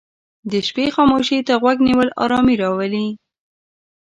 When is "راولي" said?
2.61-3.07